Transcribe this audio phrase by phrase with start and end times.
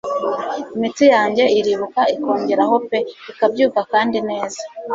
[0.75, 2.97] Imitsi yanjye iribuka ikongeraho pe
[3.31, 4.61] ikabyuka kandi neza